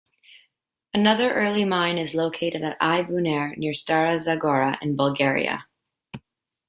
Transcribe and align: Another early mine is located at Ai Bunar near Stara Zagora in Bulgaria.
Another 0.95 1.31
early 1.31 1.63
mine 1.63 1.99
is 1.99 2.15
located 2.15 2.63
at 2.63 2.75
Ai 2.81 3.03
Bunar 3.03 3.53
near 3.57 3.73
Stara 3.73 4.15
Zagora 4.17 4.81
in 4.81 4.95
Bulgaria. 4.95 5.67